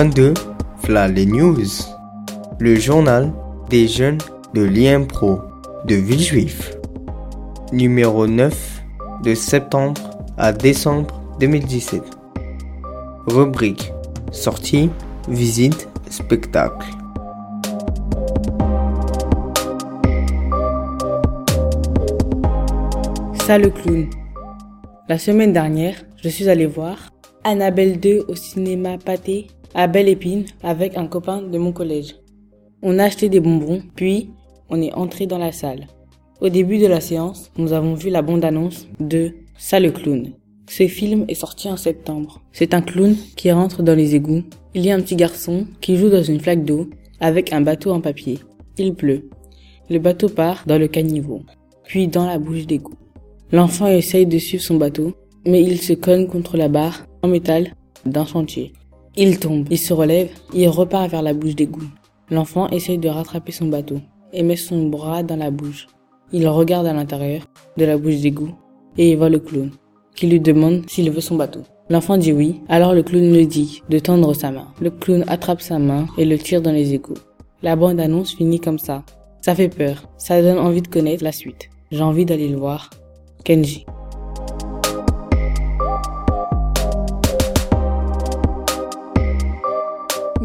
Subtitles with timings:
[0.00, 0.32] 22,
[0.82, 1.58] Fla les News.
[2.58, 3.34] Le journal
[3.68, 4.16] des jeunes
[4.54, 5.40] de l'IMPRO
[5.84, 6.74] de Villejuif.
[7.70, 8.82] Numéro 9
[9.22, 10.00] de septembre
[10.38, 12.00] à décembre 2017.
[13.26, 13.92] Rubrique
[14.32, 14.88] Sortie,
[15.28, 16.88] visite, spectacle.
[23.34, 24.08] Ça le clown.
[25.10, 27.10] La semaine dernière, je suis allé voir
[27.44, 32.16] Annabelle 2 au cinéma Pâté à Belle Épine avec un copain de mon collège.
[32.82, 34.30] On a acheté des bonbons, puis
[34.68, 35.86] on est entré dans la salle.
[36.40, 40.32] Au début de la séance, nous avons vu la bande-annonce de Ça le clown.
[40.68, 42.40] Ce film est sorti en septembre.
[42.52, 44.44] C'est un clown qui rentre dans les égouts.
[44.72, 46.88] Il y a un petit garçon qui joue dans une flaque d'eau
[47.20, 48.38] avec un bateau en papier.
[48.78, 49.28] Il pleut.
[49.90, 51.42] Le bateau part dans le caniveau,
[51.84, 52.94] puis dans la bouche d'égout.
[53.52, 55.12] L'enfant essaye de suivre son bateau,
[55.44, 57.74] mais il se cogne contre la barre en métal
[58.06, 58.72] d'un chantier.
[59.16, 61.88] Il tombe, il se relève, il repart vers la bouche d'égout.
[62.30, 64.00] L'enfant essaye de rattraper son bateau
[64.32, 65.88] et met son bras dans la bouche.
[66.32, 67.42] Il regarde à l'intérieur
[67.76, 68.54] de la bouche d'égout
[68.96, 69.70] et il voit le clown
[70.14, 71.62] qui lui demande s'il veut son bateau.
[71.88, 74.68] L'enfant dit oui, alors le clown lui dit de tendre sa main.
[74.80, 77.14] Le clown attrape sa main et le tire dans les égouts.
[77.62, 79.02] La bande-annonce finit comme ça.
[79.40, 81.68] Ça fait peur, ça donne envie de connaître la suite.
[81.90, 82.90] J'ai envie d'aller le voir.
[83.44, 83.86] Kenji.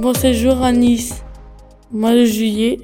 [0.05, 1.23] Bon séjour à Nice.
[1.91, 2.77] mois de juillet,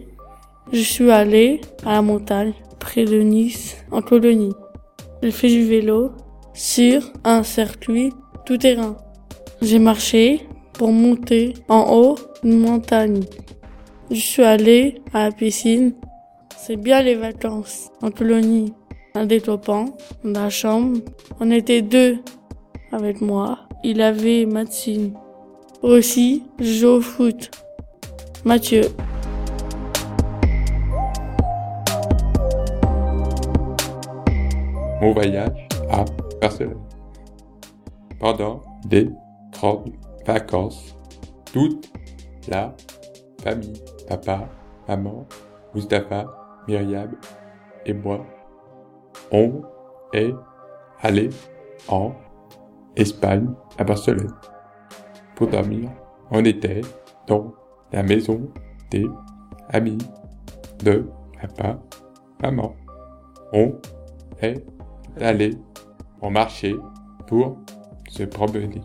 [0.73, 4.55] je suis allé à la montagne, près de Nice, en colonie.
[5.21, 6.13] J'ai fait du vélo
[6.55, 8.11] sur un circuit
[8.43, 8.97] tout terrain.
[9.61, 13.19] J'ai marché pour monter en haut d'une montagne.
[14.09, 15.93] Je suis allé à la piscine.
[16.57, 18.73] C'est bien les vacances en colonie.
[19.13, 20.97] Un détoppant dans la chambre.
[21.39, 22.17] On était deux
[22.91, 23.59] avec moi.
[23.83, 25.13] Il avait Mathilde.
[25.81, 27.49] Aussi, je au foot.
[28.45, 28.83] Mathieu.
[35.01, 36.05] Mon voyage à
[36.39, 36.77] Barcelone.
[38.19, 39.09] Pendant des
[39.51, 39.91] grandes
[40.25, 40.95] vacances,
[41.51, 41.91] toute
[42.47, 42.75] la
[43.43, 44.47] famille, papa,
[44.87, 45.25] maman,
[45.73, 46.25] Mustapha,
[46.67, 47.11] Myriam
[47.87, 48.23] et moi
[49.31, 49.61] on
[50.13, 50.33] est
[51.01, 51.29] allé
[51.87, 52.11] en
[52.95, 54.31] Espagne, à Barcelone.
[55.47, 55.89] Dormir,
[56.29, 56.81] on était
[57.27, 57.53] dans
[57.91, 58.49] la maison
[58.89, 59.05] des
[59.69, 59.97] amis
[60.83, 61.05] de
[61.39, 61.79] papa,
[62.41, 62.75] maman.
[63.53, 63.73] On
[64.41, 64.63] est
[65.19, 65.51] allé
[66.21, 66.75] en marché
[67.27, 67.57] pour
[68.09, 68.81] se promener.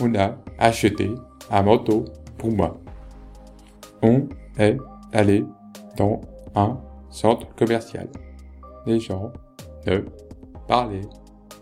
[0.00, 1.10] On a acheté
[1.50, 2.04] un manteau
[2.38, 2.78] pour moi.
[4.02, 4.76] On est
[5.12, 5.44] allé
[5.96, 6.20] dans
[6.54, 6.78] un
[7.10, 8.08] centre commercial.
[8.86, 9.32] Les gens
[9.86, 10.04] ne
[10.68, 11.00] parlais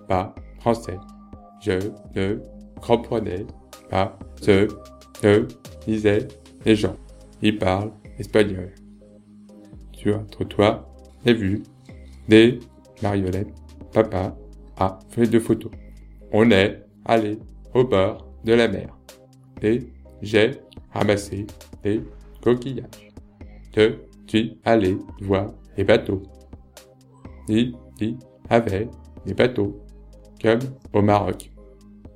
[0.06, 0.99] pas français.
[1.61, 2.41] Je ne
[2.81, 3.47] comprenais
[3.91, 4.69] pas ce
[5.21, 5.47] que
[5.87, 6.28] disaient
[6.65, 6.97] les gens.
[7.43, 8.72] Ils parlent espagnol.
[9.93, 10.87] Sur un trottoir,
[11.25, 11.62] j'ai vu
[12.28, 12.59] des
[13.03, 13.53] marionnettes.
[13.93, 14.37] Papa
[14.76, 15.72] a fait de photos.
[16.32, 17.38] On est allé
[17.75, 18.97] au bord de la mer
[19.62, 19.81] et
[20.22, 20.53] j'ai
[20.93, 21.47] ramassé
[21.82, 22.03] des
[22.43, 23.12] coquillages.
[23.75, 23.94] Je
[24.26, 26.22] suis allé voir les bateaux.
[27.49, 27.75] Il
[28.50, 28.88] avait
[29.25, 29.78] des bateaux,
[30.43, 30.60] comme
[30.93, 31.50] au Maroc.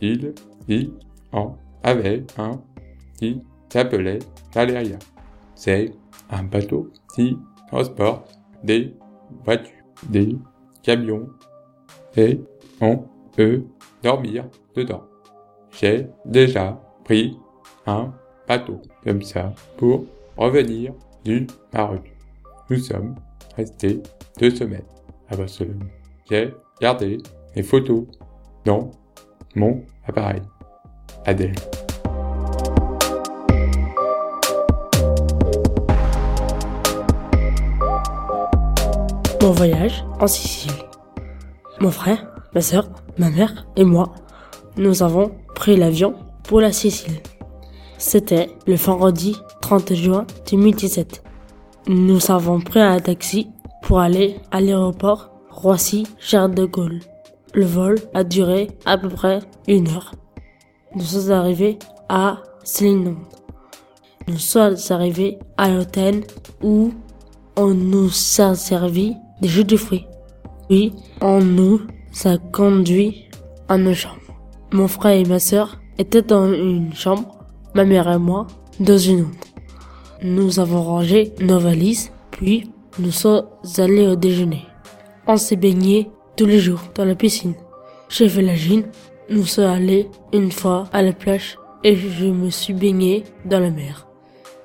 [0.01, 0.35] Il
[0.69, 0.91] y
[1.33, 2.61] en avait un
[3.19, 4.19] qui s'appelait
[4.55, 4.99] Valeria.
[5.55, 5.93] C'est
[6.31, 7.39] un bateau qui
[7.69, 8.95] transporte des
[9.45, 9.73] voitures,
[10.09, 10.37] des
[10.83, 11.29] camions,
[12.17, 12.41] et
[12.81, 13.05] on
[13.35, 13.65] peut
[14.03, 14.45] dormir
[14.75, 15.05] dedans.
[15.71, 17.39] J'ai déjà pris
[17.87, 18.13] un
[18.47, 20.05] bateau comme ça pour
[20.37, 20.93] revenir
[21.25, 22.13] du Maroc.
[22.69, 23.15] Nous sommes
[23.57, 24.03] restés
[24.39, 24.83] deux semaines.
[26.29, 27.19] J'ai gardé
[27.55, 28.05] les photos
[28.65, 28.91] dans
[29.55, 30.43] mon appareil.
[31.25, 31.55] Adèle.
[39.41, 40.73] Mon voyage en Sicile.
[41.81, 42.89] Mon frère, ma soeur,
[43.19, 44.15] ma mère et moi,
[44.77, 46.15] nous avons pris l'avion
[46.45, 47.21] pour la Sicile.
[47.99, 51.23] C'était le vendredi 30 juin 2017.
[51.89, 53.49] Nous avons pris un taxi
[53.83, 57.01] pour aller à l'aéroport Roissy-Charles de Gaulle.
[57.55, 60.13] Le vol a duré à peu près une heure.
[60.95, 61.79] Nous sommes arrivés
[62.09, 63.17] à Céline.
[64.29, 66.25] Nous sommes arrivés à l'hôtel
[66.63, 66.93] où
[67.57, 70.07] on nous a servi des jus de fruits.
[70.69, 71.81] Puis on nous
[72.25, 73.25] a conduit
[73.69, 74.17] à nos chambres.
[74.73, 77.39] Mon frère et ma sœur étaient dans une chambre,
[77.75, 78.47] ma mère et moi
[78.79, 79.49] dans une autre.
[80.23, 83.47] Nous avons rangé nos valises, puis nous sommes
[83.79, 84.67] allés au déjeuner.
[85.27, 87.55] On s'est baigné tous les jours dans la piscine.
[88.09, 88.85] J'ai fait la gym.
[89.33, 93.71] Nous sommes allés une fois à la plage et je me suis baigné dans la
[93.71, 94.07] mer.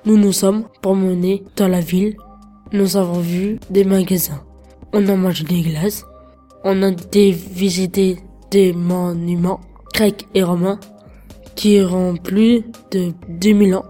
[0.04, 2.18] Nous nous sommes promenés dans la ville.
[2.72, 4.42] Nous avons vu des magasins.
[4.92, 6.04] On a mangé des glaces.
[6.64, 8.18] On a visité
[8.50, 9.60] des monuments
[9.94, 10.78] grecs et romains
[11.54, 13.86] qui auront plus de 2000 ans.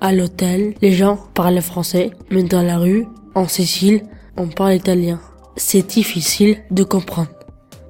[0.00, 4.02] À l'hôtel, les gens parlaient français, mais dans la rue, en Sicile,
[4.36, 5.18] on parle italien.
[5.56, 7.35] C'est difficile de comprendre.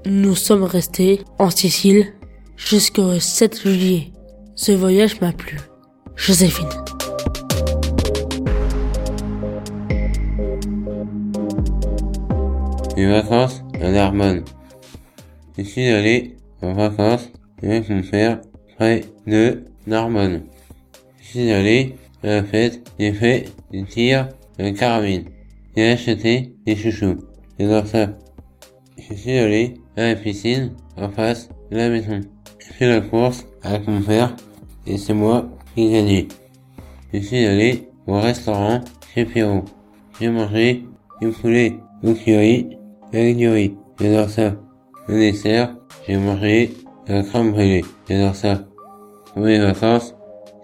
[0.09, 2.13] Nous sommes restés en Sicile
[2.57, 4.13] jusqu'au 7 juillet.
[4.55, 5.59] Ce voyage m'a plu.
[6.15, 6.69] Joséphine.
[12.97, 14.45] Les vacances à Narbonne.
[15.59, 17.29] Je suis allé en vacances
[17.61, 18.41] avec mon père
[18.77, 20.45] près de Narbonne.
[21.21, 25.25] Je suis allé à la fête j'ai fait des tirs de carabine.
[25.77, 27.19] J'ai acheté des chouchous.
[27.59, 28.11] J'adore ça.
[28.97, 32.21] Je suis allé à la piscine en face de la maison.
[32.61, 34.35] J'ai fait la course avec mon père
[34.87, 36.29] et c'est moi qui ai gagné.
[37.13, 38.81] Je suis allé au restaurant
[39.15, 39.65] chez Pierrot.
[40.21, 40.85] J'ai mangé
[41.21, 42.77] du poulet au curry
[43.13, 43.75] avec du riz.
[44.01, 44.55] J'adore ça.
[45.09, 45.77] Le dessert,
[46.07, 46.73] j'ai mangé
[47.07, 47.85] la crème brûlée.
[48.09, 48.65] J'adore ça.
[49.33, 50.15] Pour mes vacances,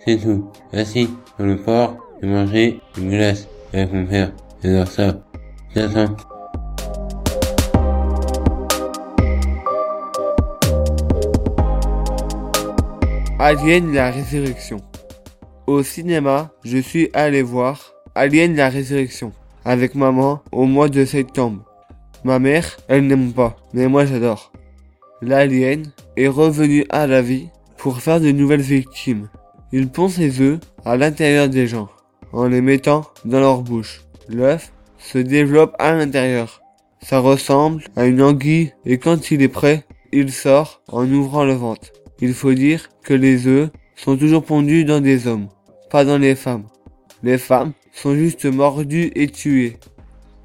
[0.05, 0.51] c'est tout.
[0.73, 4.33] Assis sur le port, j'ai mangé une glace avec mon père.
[4.63, 5.15] J'adore ça.
[5.75, 6.32] J'attends.
[13.45, 14.77] Alien la résurrection.
[15.67, 19.33] Au cinéma, je suis allé voir Alien la résurrection
[19.65, 21.65] avec maman au mois de septembre.
[22.23, 24.53] Ma mère, elle n'aime pas, mais moi j'adore.
[25.23, 25.83] L'alien
[26.17, 27.49] est revenu à la vie
[27.79, 29.29] pour faire de nouvelles victimes.
[29.73, 31.89] Il pond ses œufs à l'intérieur des gens,
[32.33, 34.05] en les mettant dans leur bouche.
[34.29, 36.63] L'œuf se développe à l'intérieur.
[37.03, 41.55] Ça ressemble à une anguille et quand il est prêt, il sort en ouvrant le
[41.55, 41.91] ventre.
[42.25, 45.49] Il faut dire que les œufs sont toujours pondus dans des hommes,
[45.91, 46.67] pas dans les femmes.
[47.25, 49.77] Les femmes sont juste mordues et tuées.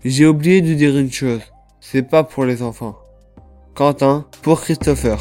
[0.04, 1.44] J'ai oublié de dire une chose,
[1.80, 2.98] c'est pas pour les enfants.
[3.76, 5.20] Quentin pour Christopher.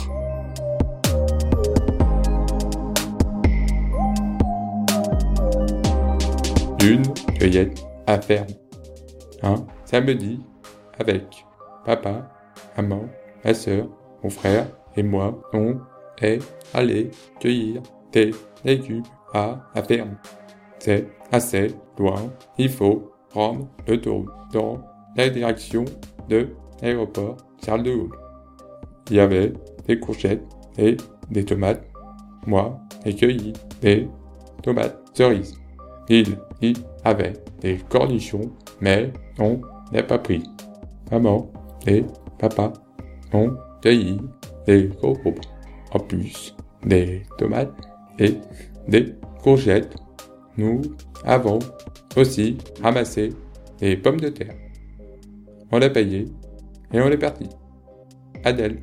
[6.83, 7.03] Une
[7.39, 8.47] cueillette à ferme.
[9.43, 10.41] Un samedi
[10.99, 11.45] avec
[11.85, 12.31] papa,
[12.79, 13.03] maman,
[13.45, 13.89] ma soeur,
[14.25, 15.77] mon frère et moi, on
[16.23, 16.41] est
[16.75, 17.11] allé
[17.41, 17.83] cueillir
[18.13, 18.33] des
[18.65, 19.03] légumes
[19.35, 20.17] à la ferme.
[20.79, 21.69] C'est assez
[21.99, 22.33] loin.
[22.59, 24.79] Il faut prendre le tour dans
[25.17, 25.85] la direction
[26.29, 26.49] de
[26.83, 28.19] l'aéroport Charles de Gaulle.
[29.11, 29.53] Il y avait
[29.87, 30.43] des courgettes
[30.79, 30.97] et
[31.31, 31.85] des tomates.
[32.47, 34.09] Moi, j'ai cueilli des
[34.63, 35.59] tomates cerises.
[36.09, 36.75] Il y
[37.05, 39.61] avait des cornichons, mais on
[39.93, 40.43] n'a pas pris.
[41.11, 41.51] Maman
[41.87, 42.05] et
[42.39, 42.73] papa
[43.33, 44.21] ont cueilli
[44.67, 45.56] des concombres.
[45.97, 46.55] En plus
[46.85, 47.73] des tomates
[48.19, 48.35] et
[48.87, 49.97] des courgettes,
[50.59, 50.83] nous
[51.25, 51.59] avons
[52.17, 53.31] aussi ramassé
[53.79, 54.55] des pommes de terre.
[55.73, 56.27] On l'a payé
[56.93, 57.49] et on est parti.
[58.45, 58.79] Adèle.